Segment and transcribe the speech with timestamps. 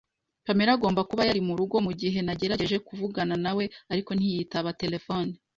[0.45, 3.63] Pamela agomba kuba yari murugo mugihe nagerageje kuvugana nawe,
[3.93, 5.31] ariko ntiyitaba telefone.